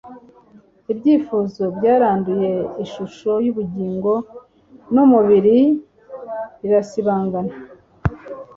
[0.91, 2.51] ibyifuzo byaranduye,
[2.83, 4.11] ishusho y'ubugingo
[4.93, 5.57] n'umubiri
[6.65, 7.53] irasibangana